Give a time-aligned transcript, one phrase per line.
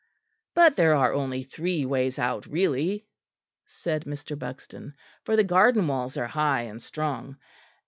[0.55, 3.05] "But there are only three ways out, really,"
[3.67, 4.33] said Mr.
[4.35, 7.37] Buxton, "for the garden walls are high and strong.